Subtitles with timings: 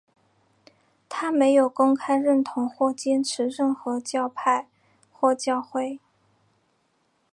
[1.07, 4.67] 他没有公开认同或坚持任何教派
[5.11, 5.99] 或教会。